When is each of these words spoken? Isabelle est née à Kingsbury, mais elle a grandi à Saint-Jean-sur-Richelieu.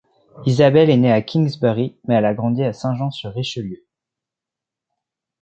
Isabelle 0.47 0.89
est 0.89 0.97
née 0.97 1.11
à 1.11 1.21
Kingsbury, 1.21 1.95
mais 2.07 2.15
elle 2.15 2.25
a 2.25 2.33
grandi 2.33 2.63
à 2.63 2.73
Saint-Jean-sur-Richelieu. 2.73 3.85